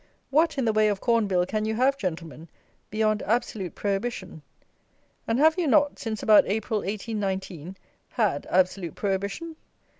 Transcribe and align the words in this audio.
What, 0.31 0.57
in 0.57 0.65
the 0.65 0.73
way 0.73 0.87
of 0.87 0.99
Corn 0.99 1.27
Bill, 1.27 1.45
can 1.45 1.63
you 1.63 1.75
have, 1.75 1.95
Gentlemen, 1.95 2.49
beyond 2.89 3.21
absolute 3.21 3.75
prohibition? 3.75 4.41
And, 5.27 5.37
have 5.37 5.59
you 5.59 5.67
not, 5.67 5.99
since 5.99 6.23
about 6.23 6.47
April, 6.47 6.79
1819, 6.79 7.77
had 8.13 8.47
absolute 8.47 8.95
prohibition? 8.95 9.57